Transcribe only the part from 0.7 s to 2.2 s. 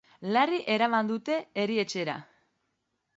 eraman dute erietxera.